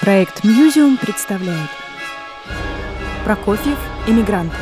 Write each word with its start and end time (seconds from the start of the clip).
Проект 0.00 0.44
«Мьюзиум» 0.44 0.98
представляет 0.98 1.70
Прокофьев 3.24 3.78
«Эмигранты» 4.06 4.56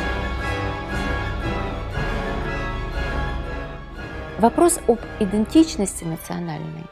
Вопрос 4.37 4.79
об 4.87 4.99
идентичности 5.19 6.03
национальной 6.05 6.85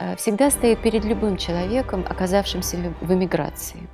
э, 0.00 0.16
всегда 0.16 0.50
стоит 0.50 0.80
перед 0.80 1.04
любым 1.04 1.36
человеком, 1.36 2.04
оказавшимся 2.08 2.94
в 3.00 3.12
эмиграции. 3.12 3.88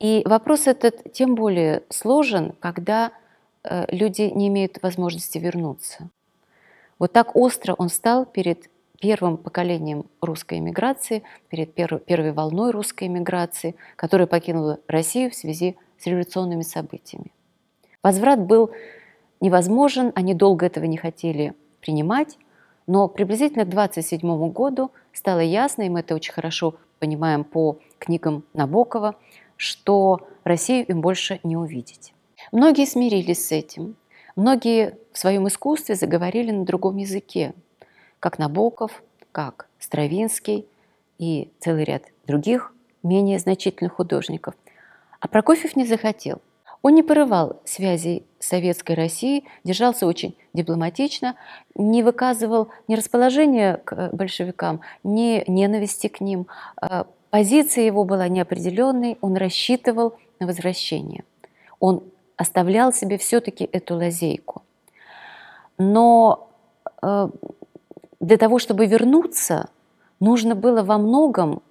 И 0.00 0.22
вопрос 0.24 0.66
этот 0.66 1.12
тем 1.12 1.34
более 1.34 1.82
сложен, 1.90 2.54
когда 2.60 3.12
э, 3.62 3.84
люди 3.94 4.22
не 4.22 4.48
имеют 4.48 4.82
возможности 4.82 5.38
вернуться. 5.38 6.08
Вот 6.98 7.12
так 7.12 7.36
остро 7.36 7.74
он 7.74 7.90
стал 7.90 8.24
перед 8.24 8.70
первым 9.00 9.36
поколением 9.36 10.06
русской 10.20 10.58
эмиграции, 10.58 11.22
перед 11.48 11.74
первой 11.74 12.32
волной 12.32 12.70
русской 12.70 13.08
эмиграции, 13.08 13.76
которая 13.96 14.26
покинула 14.26 14.80
Россию 14.88 15.30
в 15.30 15.34
связи 15.34 15.76
с 15.98 16.06
революционными 16.06 16.62
событиями. 16.62 17.32
Возврат 18.02 18.40
был 18.40 18.70
невозможен, 19.40 20.12
они 20.14 20.34
долго 20.34 20.66
этого 20.66 20.84
не 20.84 20.96
хотели 20.96 21.54
принимать, 21.80 22.38
но 22.86 23.08
приблизительно 23.08 23.64
к 23.64 23.70
27 23.70 24.50
году 24.50 24.90
стало 25.12 25.40
ясно, 25.40 25.82
и 25.82 25.88
мы 25.88 26.00
это 26.00 26.14
очень 26.14 26.32
хорошо 26.32 26.76
понимаем 26.98 27.44
по 27.44 27.78
книгам 27.98 28.44
Набокова, 28.54 29.16
что 29.56 30.26
Россию 30.44 30.86
им 30.86 31.00
больше 31.00 31.40
не 31.42 31.56
увидеть. 31.56 32.12
Многие 32.52 32.86
смирились 32.86 33.46
с 33.46 33.52
этим, 33.52 33.96
многие 34.36 34.96
в 35.12 35.18
своем 35.18 35.48
искусстве 35.48 35.94
заговорили 35.94 36.50
на 36.50 36.64
другом 36.64 36.96
языке, 36.96 37.54
как 38.20 38.38
Набоков, 38.38 39.02
как 39.32 39.68
Стравинский 39.78 40.66
и 41.18 41.50
целый 41.60 41.84
ряд 41.84 42.02
других 42.26 42.72
менее 43.02 43.38
значительных 43.38 43.94
художников. 43.94 44.54
А 45.20 45.28
Прокофьев 45.28 45.76
не 45.76 45.84
захотел. 45.86 46.40
Он 46.82 46.94
не 46.94 47.02
порывал 47.02 47.60
связей 47.64 48.24
с 48.38 48.46
Советской 48.46 48.92
Россией, 48.92 49.44
держался 49.64 50.06
очень 50.06 50.36
дипломатично, 50.52 51.34
не 51.74 52.02
выказывал 52.02 52.68
ни 52.86 52.94
расположения 52.94 53.78
к 53.84 54.10
большевикам, 54.12 54.82
ни 55.02 55.42
ненависти 55.50 56.06
к 56.06 56.20
ним. 56.20 56.46
А 56.80 57.06
позиция 57.30 57.84
его 57.84 58.04
была 58.04 58.28
неопределенной, 58.28 59.18
он 59.20 59.36
рассчитывал 59.36 60.14
на 60.38 60.46
возвращение. 60.46 61.24
Он 61.80 62.04
оставлял 62.36 62.92
себе 62.92 63.18
все-таки 63.18 63.68
эту 63.72 63.96
лазейку. 63.96 64.62
Но 65.78 66.50
э, 67.02 67.28
для 68.26 68.36
того, 68.36 68.58
чтобы 68.58 68.86
вернуться, 68.86 69.70
нужно 70.20 70.54
было 70.54 70.82
во 70.82 70.98
многом 70.98 71.62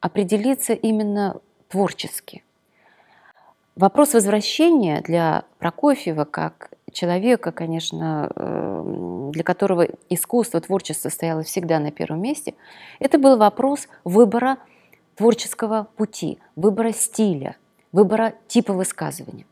определиться 0.00 0.72
именно 0.72 1.40
творчески– 1.68 2.42
Вопрос 3.80 4.12
возвращения 4.12 5.00
для 5.00 5.44
Прокофьева, 5.58 6.26
как 6.26 6.70
человека, 6.92 7.50
конечно, 7.50 8.30
э, 8.36 9.30
для 9.32 9.42
которого 9.42 9.86
искусство, 10.10 10.60
творчество 10.60 11.08
стояло 11.08 11.44
всегда 11.44 11.78
на 11.78 11.90
первом 11.90 12.20
месте, 12.20 12.52
это 12.98 13.18
был 13.18 13.38
вопрос 13.38 13.88
выбора 14.04 14.58
творческого 15.16 15.86
пути, 15.96 16.38
выбора 16.56 16.92
стиля, 16.92 17.56
выбора 17.90 18.34
типа 18.48 18.74
высказывания. 18.74 19.46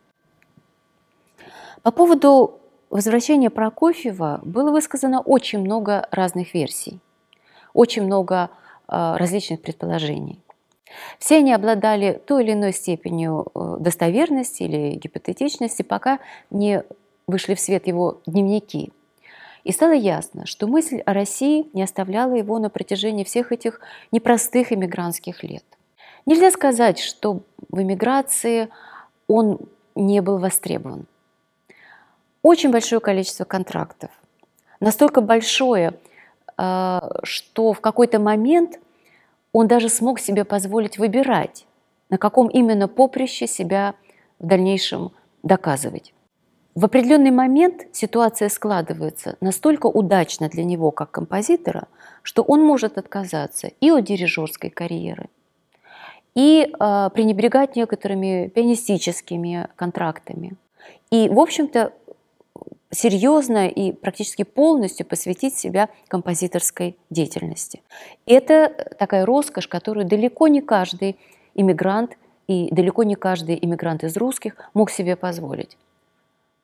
По 1.83 1.91
поводу 1.91 2.61
возвращения 2.91 3.51
Прокофьева 3.51 4.41
было 4.43 4.71
высказано 4.71 5.21
очень 5.21 5.61
много 5.61 6.07
разных 6.11 6.55
версий, 6.55 6.99
очень 7.75 8.03
много 8.03 8.51
э, 8.89 9.17
различных 9.17 9.61
предположений. 9.61 10.41
Все 11.19 11.39
они 11.39 11.53
обладали 11.53 12.21
той 12.27 12.45
или 12.45 12.53
иной 12.53 12.73
степенью 12.73 13.47
э, 13.55 13.77
достоверности 13.81 14.63
или 14.63 14.95
гипотетичности, 14.95 15.83
пока 15.83 16.19
не 16.51 16.83
вышли 17.27 17.55
в 17.55 17.61
свет 17.61 17.87
его 17.87 18.21
дневники. 18.27 18.93
И 19.65 19.73
стало 19.73 19.93
ясно, 19.93 20.47
что 20.47 20.67
мысль 20.67 21.01
о 21.01 21.13
России 21.13 21.69
не 21.75 21.83
оставляла 21.83 22.35
его 22.35 22.59
на 22.59 22.71
протяжении 22.71 23.25
всех 23.25 23.53
этих 23.53 23.81
непростых 24.13 24.73
эмигрантских 24.73 25.43
лет. 25.43 25.65
Нельзя 26.25 26.51
сказать, 26.51 26.99
что 26.99 27.41
в 27.69 27.83
эмиграции 27.83 28.69
он 29.27 29.61
не 29.95 30.23
был 30.23 30.39
востребован. 30.39 31.07
Очень 32.49 32.71
большое 32.71 32.99
количество 32.99 33.45
контрактов, 33.45 34.11
настолько 34.81 35.21
большое, 35.21 35.93
э, 36.57 37.01
что 37.23 37.75
в 37.75 37.81
какой-то 37.83 38.19
момент 38.19 38.81
он 39.53 39.69
даже 39.69 39.91
смог 39.91 40.19
себе 40.19 40.47
позволить 40.47 40.97
выбирать, 40.97 41.67
на 42.09 42.17
каком 42.17 42.49
именно 42.49 42.89
поприще 42.89 43.47
себя 43.47 43.97
в 44.39 44.47
дальнейшем 44.47 45.13
доказывать. 45.43 46.15
В 46.75 46.87
определенный 46.87 47.33
момент 47.33 47.87
ситуация 47.93 48.49
складывается 48.49 49.37
настолько 49.43 49.89
удачно 49.89 50.49
для 50.49 50.65
него, 50.65 50.91
как 50.91 51.11
композитора, 51.11 51.87
что 52.23 52.43
он 52.43 52.65
может 52.65 52.97
отказаться 52.97 53.67
и 53.79 53.91
от 53.91 54.05
дирижерской 54.05 54.71
карьеры, 54.71 55.29
и 56.35 56.63
э, 56.63 57.11
пренебрегать 57.13 57.77
некоторыми 57.77 58.49
пианистическими 58.49 59.69
контрактами. 59.77 60.57
И, 61.11 61.29
в 61.29 61.39
общем-то, 61.39 61.93
серьезно 62.91 63.69
и 63.69 63.93
практически 63.93 64.45
полностью 64.45 65.07
посвятить 65.07 65.57
себя 65.57 65.89
композиторской 66.09 66.97
деятельности. 67.11 67.83
Это 68.27 68.69
такая 68.99 69.27
роскошь, 69.27 69.69
которую 69.69 70.07
далеко 70.07 70.49
не 70.49 70.61
каждый 70.61 71.17
иммигрант 71.55 72.17
и 72.47 72.69
далеко 72.73 73.03
не 73.03 73.15
каждый 73.15 73.59
иммигрант 73.61 74.05
из 74.05 74.17
русских 74.17 74.57
мог 74.75 74.91
себе 74.91 75.17
позволить. 75.17 75.77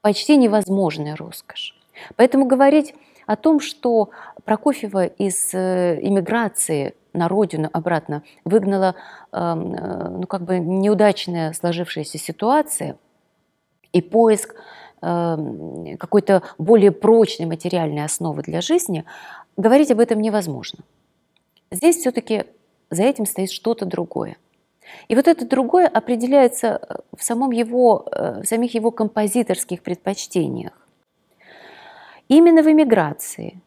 Почти 0.00 0.36
невозможная 0.36 1.16
роскошь. 1.16 1.74
Поэтому 2.16 2.46
говорить 2.46 2.94
о 3.26 3.36
том, 3.36 3.60
что 3.60 4.10
Прокофьева 4.44 5.06
из 5.06 5.54
э, 5.54 5.98
иммиграции 6.02 6.94
на 7.12 7.28
родину 7.28 7.70
обратно 7.72 8.22
выгнала 8.44 8.96
эм, 9.32 9.74
э, 9.74 10.08
ну, 10.10 10.26
как 10.26 10.42
бы 10.42 10.58
неудачная 10.58 11.52
сложившаяся 11.52 12.18
ситуация 12.18 12.96
и 13.92 14.02
поиск 14.02 14.56
какой-то 15.98 16.42
более 16.58 16.90
прочной 16.90 17.46
материальной 17.46 18.04
основы 18.04 18.42
для 18.42 18.60
жизни, 18.60 19.04
говорить 19.56 19.90
об 19.90 20.00
этом 20.00 20.20
невозможно. 20.20 20.80
Здесь 21.70 21.96
все-таки 21.96 22.44
за 22.90 23.02
этим 23.02 23.26
стоит 23.26 23.50
что-то 23.50 23.84
другое. 23.84 24.36
И 25.08 25.14
вот 25.14 25.28
это 25.28 25.46
другое 25.46 25.88
определяется 25.88 26.66
э, 26.66 26.94
в, 27.16 27.22
самом 27.22 27.50
его, 27.50 28.06
э, 28.12 28.42
в 28.42 28.44
самих 28.44 28.74
его 28.74 28.90
композиторских 28.90 29.82
предпочтениях. 29.82 30.72
Именно 32.28 32.62
в 32.62 32.70
эмиграции 32.70 33.60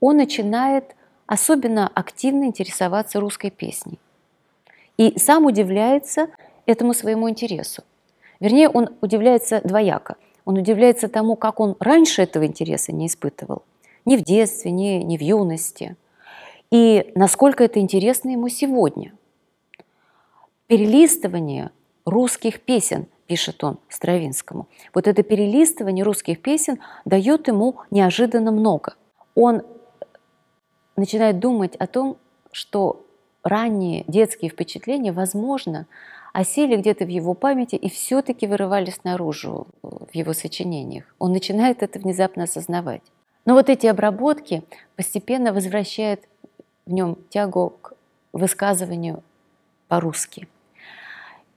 он 0.00 0.16
начинает 0.16 0.96
особенно 1.26 1.88
активно 1.94 2.44
интересоваться 2.44 3.20
русской 3.20 3.50
песней. 3.50 3.98
И 4.96 5.18
сам 5.18 5.44
удивляется 5.44 6.28
этому 6.66 6.94
своему 6.94 7.28
интересу. 7.28 7.82
Вернее, 8.40 8.68
он 8.68 8.88
удивляется 9.00 9.60
двояко– 9.62 10.16
он 10.48 10.56
удивляется 10.56 11.08
тому, 11.08 11.36
как 11.36 11.60
он 11.60 11.76
раньше 11.78 12.22
этого 12.22 12.46
интереса 12.46 12.90
не 12.90 13.08
испытывал. 13.08 13.64
Ни 14.06 14.16
в 14.16 14.22
детстве, 14.22 14.70
ни, 14.70 15.02
ни 15.02 15.18
в 15.18 15.20
юности. 15.20 15.94
И 16.70 17.12
насколько 17.14 17.64
это 17.64 17.80
интересно 17.80 18.30
ему 18.30 18.48
сегодня. 18.48 19.12
Перелистывание 20.66 21.70
русских 22.06 22.62
песен, 22.62 23.08
пишет 23.26 23.62
он 23.62 23.76
Стравинскому. 23.90 24.68
Вот 24.94 25.06
это 25.06 25.22
перелистывание 25.22 26.02
русских 26.02 26.40
песен 26.40 26.78
дает 27.04 27.46
ему 27.48 27.80
неожиданно 27.90 28.50
много. 28.50 28.94
Он 29.34 29.60
начинает 30.96 31.40
думать 31.40 31.76
о 31.76 31.86
том, 31.86 32.16
что 32.52 33.04
ранние 33.42 34.04
детские 34.08 34.50
впечатления, 34.50 35.12
возможно, 35.12 35.86
осели 36.32 36.76
где-то 36.76 37.04
в 37.04 37.08
его 37.08 37.34
памяти 37.34 37.76
и 37.76 37.88
все-таки 37.88 38.46
вырывались 38.46 39.04
наружу 39.04 39.68
э, 39.82 39.88
в 39.88 40.14
его 40.14 40.32
сочинениях. 40.32 41.04
Он 41.18 41.32
начинает 41.32 41.82
это 41.82 41.98
внезапно 41.98 42.44
осознавать. 42.44 43.02
Но 43.44 43.54
вот 43.54 43.68
эти 43.68 43.86
обработки 43.86 44.62
постепенно 44.96 45.52
возвращают 45.52 46.20
в 46.86 46.92
нем 46.92 47.16
тягу 47.30 47.74
к 47.80 47.92
высказыванию 48.32 49.22
по-русски. 49.88 50.48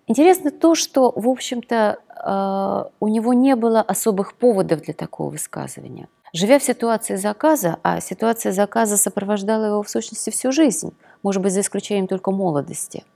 Интересно 0.08 0.52
то, 0.52 0.76
что, 0.76 1.12
в 1.16 1.28
общем-то, 1.28 2.00
э, 2.10 2.90
у 3.00 3.08
него 3.08 3.34
не 3.34 3.56
было 3.56 3.82
особых 3.82 4.34
поводов 4.36 4.82
для 4.82 4.94
такого 4.94 5.30
высказывания. 5.30 6.08
Живя 6.34 6.60
в 6.60 6.64
ситуации 6.64 7.16
заказа, 7.18 7.78
а 7.84 8.00
ситуация 8.00 8.54
заказа 8.54 8.96
сопровождала 8.96 9.66
его 9.66 9.84
в 9.84 9.90
сущности 9.90 10.30
всю 10.30 10.54
жизнь, 10.54 10.94
может 11.24 11.42
быть, 11.42 11.52
за 11.52 11.60
исключением 11.60 12.08
только 12.08 12.32
молодости– 12.32 13.04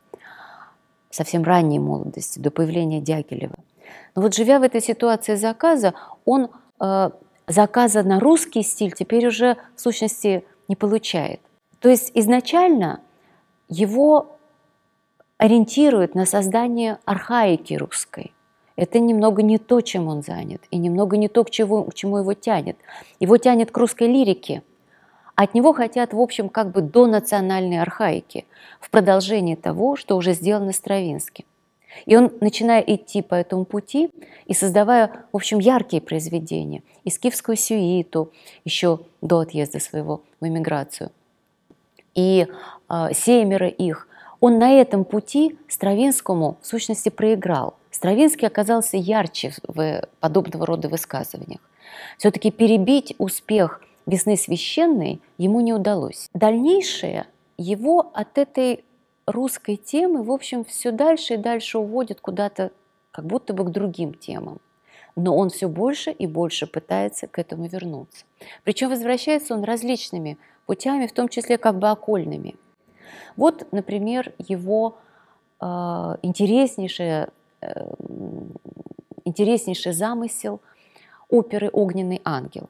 совсем 1.16 1.44
ранней 1.44 1.80
молодости, 1.80 2.40
до 2.40 2.52
появления 2.52 3.02
Дягилева. 3.02 3.56
Но 4.16 4.22
вот 4.22 4.34
живя 4.34 4.60
в 4.60 4.64
этой 4.64 4.82
ситуации 4.82 5.36
заказа, 5.36 5.94
он 6.26 6.50
э, 6.80 7.10
заказа 7.48 8.04
на 8.04 8.20
русский 8.20 8.64
стиль 8.64 8.94
теперь 8.94 9.28
уже 9.28 9.58
в 9.76 9.82
сущности 9.82 10.44
не 10.68 10.76
получает. 10.76 11.40
То 11.80 11.90
есть 11.90 12.12
изначально 12.14 13.02
его 13.70 14.38
ориентирует 15.38 16.16
на 16.16 16.26
создание 16.26 17.00
архаики 17.06 17.74
русской. 17.74 18.34
Это 18.76 19.00
немного 19.00 19.42
не 19.42 19.58
то, 19.58 19.82
чем 19.82 20.08
он 20.08 20.22
занят, 20.22 20.62
и 20.70 20.78
немного 20.78 21.18
не 21.18 21.28
то, 21.30 21.44
к 21.44 21.50
чему, 21.50 21.86
к 21.86 21.94
чему 21.94 22.18
его 22.18 22.34
тянет. 22.34 22.78
Его 23.20 23.38
тянет 23.38 23.72
к 23.72 23.78
русской 23.78 24.08
лирике. 24.08 24.64
От 25.36 25.54
него 25.54 25.74
хотят, 25.74 26.14
в 26.14 26.20
общем, 26.20 26.50
как 26.50 26.72
бы 26.72 26.82
до 26.82 27.08
национальной 27.08 27.82
архаики, 27.82 28.46
в 28.80 28.90
продолжении 28.90 29.56
того, 29.56 29.96
что 29.96 30.16
уже 30.16 30.34
сделано 30.34 30.72
Стравинским. 30.72 31.46
И 32.06 32.16
он, 32.16 32.32
начиная 32.42 32.82
идти 32.82 33.22
по 33.22 33.36
этому 33.36 33.66
пути 33.66 34.10
и 34.46 34.54
создавая, 34.54 35.26
в 35.32 35.36
общем, 35.36 35.60
яркие 35.60 36.02
произведения, 36.02 36.84
и 37.04 37.10
скифскую 37.10 37.56
сюиту 37.56 38.32
еще 38.66 39.00
до 39.22 39.40
отъезда 39.40 39.80
своего 39.80 40.22
в 40.40 40.48
эмиграцию, 40.48 41.12
и 42.14 42.48
э, 42.90 43.14
семеро 43.14 43.68
их, 43.68 44.08
он 44.42 44.60
на 44.60 44.72
этом 44.72 45.06
пути 45.06 45.58
Стравинскому 45.68 46.58
в 46.62 46.68
сущности 46.68 47.10
проиграл– 47.10 47.76
Стравинский 47.96 48.46
оказался 48.46 48.98
ярче 48.98 49.54
в 49.66 50.04
подобного 50.20 50.66
рода 50.66 50.90
высказываниях. 50.90 51.62
Все-таки 52.18 52.52
перебить 52.52 53.16
успех 53.20 53.82
«Весны 54.06 54.38
священной» 54.38 55.22
ему 55.38 55.62
не 55.62 55.74
удалось. 55.74 56.30
Дальнейшее 56.34 57.28
его 57.58 58.12
от 58.14 58.38
этой 58.38 58.84
русской 59.26 59.76
темы, 59.76 60.24
в 60.24 60.32
общем, 60.32 60.64
все 60.64 60.92
дальше 60.92 61.36
и 61.36 61.38
дальше 61.38 61.80
уводит 61.80 62.22
куда-то 62.22 62.72
как 63.12 63.26
будто 63.26 63.54
бы 63.54 63.66
к 63.66 63.72
другим 63.72 64.14
темам. 64.14 64.60
Но 65.16 65.36
он 65.36 65.50
все 65.50 65.68
больше 65.68 66.12
и 66.12 66.28
больше 66.28 66.68
пытается 66.68 67.28
к 67.28 67.40
этому 67.40 67.68
вернуться. 67.68 68.26
Причем 68.64 68.90
возвращается 68.90 69.54
он 69.54 69.64
различными 69.64 70.38
путями, 70.66 71.08
в 71.08 71.14
том 71.14 71.30
числе 71.30 71.58
как 71.58 71.80
бы 71.80 71.90
окольными. 71.90 72.56
Вот, 73.38 73.68
например, 73.72 74.34
его 74.38 74.98
э, 75.62 75.66
интереснейшая 76.22 77.30
Эм, 77.66 78.52
интереснейший 79.24 79.94
замысел 79.94 80.62
оперы 81.30 81.70
«Огненный 81.72 82.22
ангел». 82.24 82.70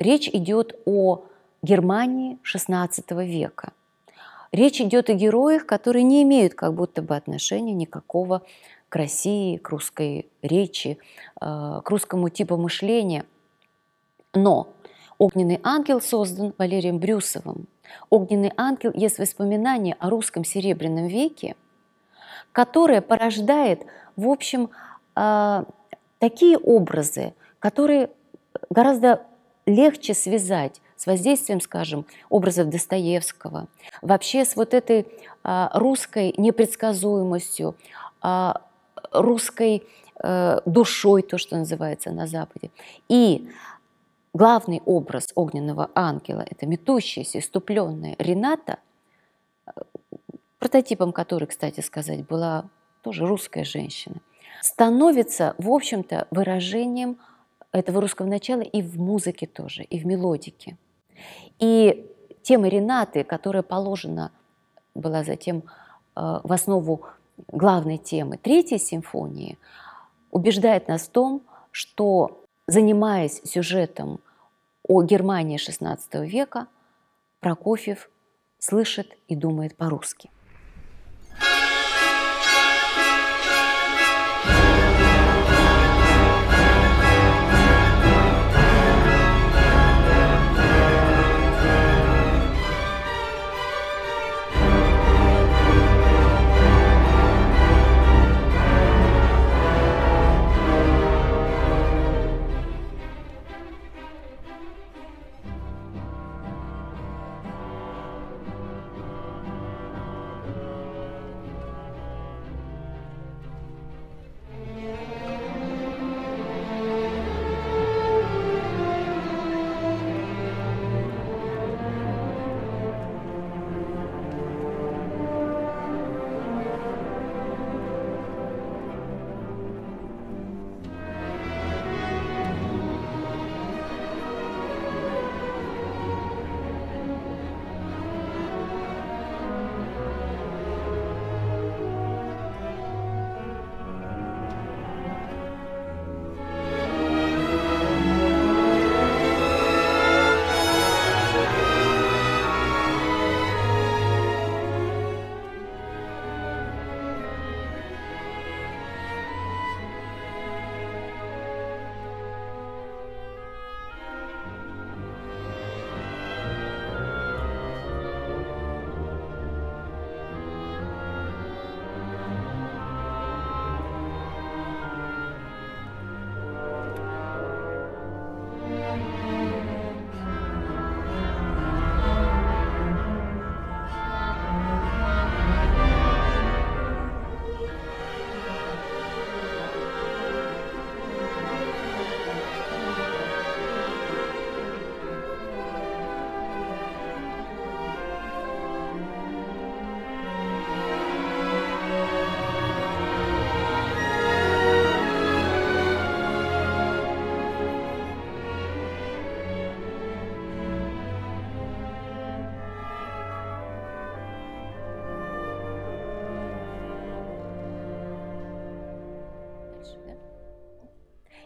Речь 0.00 0.28
идет 0.28 0.76
о 0.84 1.24
Германии 1.62 2.38
XVI 2.42 3.24
века. 3.24 3.72
Речь 4.50 4.80
идет 4.80 5.08
о 5.10 5.14
героях, 5.14 5.66
которые 5.66 6.02
не 6.02 6.24
имеют 6.24 6.54
как 6.54 6.74
будто 6.74 7.02
бы 7.02 7.14
отношения 7.14 7.72
никакого 7.72 8.42
к 8.88 8.96
России, 8.96 9.56
к 9.56 9.68
русской 9.68 10.26
речи, 10.42 10.98
э, 11.40 11.80
к 11.84 11.88
русскому 11.88 12.28
типу 12.30 12.56
мышления. 12.56 13.24
Но 14.34 14.72
«Огненный 15.18 15.60
ангел» 15.62 16.00
создан 16.00 16.54
Валерием 16.58 16.98
Брюсовым. 16.98 17.68
«Огненный 18.08 18.52
ангел» 18.56 18.90
есть 18.92 19.18
воспоминание 19.18 19.94
о 20.00 20.10
русском 20.10 20.44
серебряном 20.44 21.06
веке– 21.06 21.54
которая 22.52 23.00
порождает, 23.00 23.84
в 24.16 24.28
общем, 24.28 24.70
а, 25.14 25.64
такие 26.18 26.58
образы, 26.58 27.34
которые 27.58 28.10
гораздо 28.70 29.22
легче 29.74 30.14
связать 30.14 30.80
с 30.96 31.06
воздействием, 31.06 31.60
скажем, 31.60 32.06
образов 32.28 32.68
Достоевского, 32.68 33.68
вообще 34.02 34.44
с 34.44 34.56
вот 34.56 34.74
этой 34.74 35.06
а, 35.42 35.70
русской 35.74 36.34
непредсказуемостью, 36.36 37.74
а, 38.20 38.62
русской 39.12 39.82
э, 40.22 40.60
душой, 40.66 41.22
то, 41.22 41.38
что 41.38 41.56
называется 41.56 42.10
на 42.10 42.26
Западе. 42.26 42.70
И 43.08 43.48
главный 44.34 44.82
образ 44.84 45.30
огненного 45.34 45.90
ангела– 45.94 46.44
это 46.50 46.66
метущаяся, 46.66 47.38
иступленная 47.38 48.14
Рената– 48.18 48.78
прототипом 50.60 51.12
которой, 51.12 51.46
кстати 51.46 51.80
сказать, 51.80 52.24
была 52.26 52.70
тоже 53.02 53.26
русская 53.26 53.64
женщина, 53.64 54.20
становится, 54.60 55.54
в 55.58 55.70
общем-то, 55.70 56.28
выражением 56.30 57.18
этого 57.72 58.00
русского 58.00 58.26
начала 58.26 58.62
и 58.62 58.82
в 58.82 58.98
музыке 59.00 59.46
тоже, 59.46 59.82
и 59.84 59.98
в 59.98 60.06
мелодике. 60.06 60.76
И 61.58 62.10
тема 62.42 62.68
Ренаты, 62.68 63.24
которая 63.24 63.62
положена 63.62 64.32
была 64.94 65.22
затем 65.24 65.58
э, 65.58 66.40
в 66.42 66.52
основу 66.52 67.02
главной 67.48 67.98
темы 67.98 68.38
Третьей 68.38 68.78
симфонии, 68.78 69.58
убеждает 70.30 70.88
нас 70.88 71.02
в 71.02 71.10
том, 71.10 71.42
что, 71.70 72.44
занимаясь 72.66 73.40
сюжетом 73.44 74.20
о 74.86 75.02
Германии 75.02 75.58
XVI 75.58 75.98
века, 76.26 76.66
Прокофьев 77.40 78.10
слышит 78.58 79.16
и 79.28 79.36
думает 79.36 79.76
по-русски. 79.76 80.30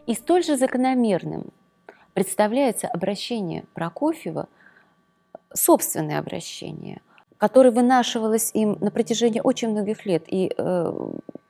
И 0.07 0.15
столь 0.15 0.45
же 0.45 0.57
закономерным 0.57 1.47
представляется 2.13 2.89
обращение 2.89 3.65
Прокофьева, 3.75 4.49
собственное 5.53 6.19
обращение, 6.19 7.01
которое 7.39 7.71
вынашивалось 7.71 8.51
им 8.55 8.77
на 8.81 8.91
протяжении 8.91 9.41
очень 9.41 9.71
многих 9.71 10.05
лет. 10.05 10.25
И 10.27 10.53
э, 10.57 11.09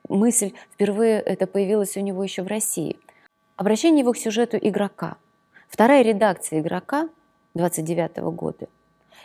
мысль 0.09 0.53
впервые 0.73 1.19
это 1.19 1.47
появилась 1.47 1.97
у 1.97 2.01
него 2.01 2.23
еще 2.23 2.43
в 2.43 2.47
России. 2.47 2.97
Обращение 3.57 4.01
его 4.01 4.13
к 4.13 4.17
сюжету 4.17 4.57
игрока. 4.57 5.17
Вторая 5.67 6.03
редакция 6.03 6.59
игрока 6.59 7.09
29 7.53 8.17
года– 8.35 8.67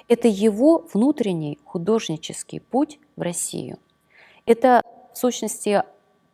это 0.09 0.27
его 0.27 0.87
внутренний 0.93 1.61
художнический 1.65 2.61
путь 2.61 2.99
в 3.17 3.23
Россию. 3.23 3.79
Это, 4.45 4.83
в 5.15 5.17
сущности, 5.17 5.85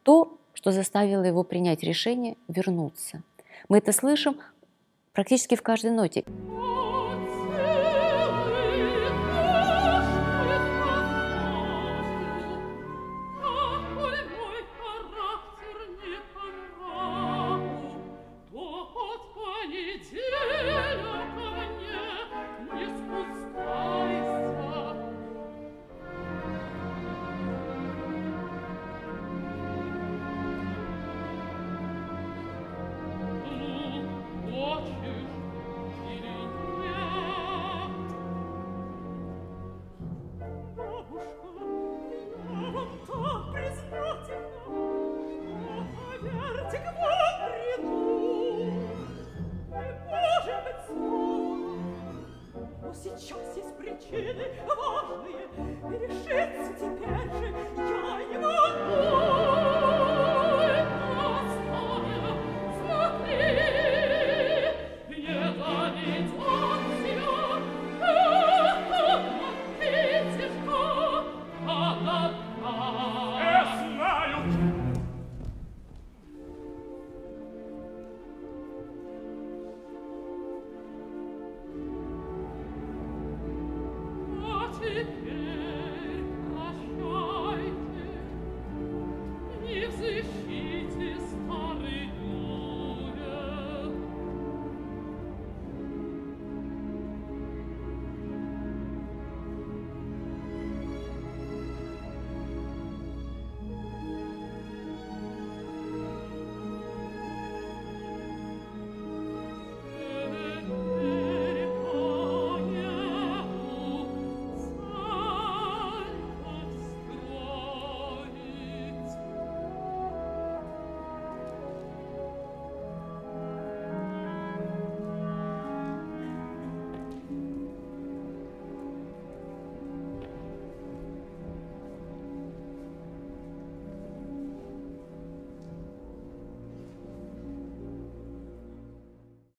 то, 0.02 0.38
что 0.56 0.72
заставило 0.72 1.22
его 1.22 1.44
принять 1.44 1.82
решение 1.82 2.36
вернуться. 2.48 3.22
Мы 3.68 3.78
это 3.78 3.92
слышим 3.92 4.38
практически 5.12 5.54
в 5.54 5.62
каждой 5.62 5.90
ноте. 5.90 6.25